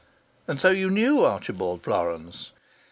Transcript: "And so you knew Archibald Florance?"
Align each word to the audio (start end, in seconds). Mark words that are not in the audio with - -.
"And 0.47 0.59
so 0.59 0.71
you 0.71 0.89
knew 0.89 1.23
Archibald 1.23 1.83
Florance?" 1.83 2.53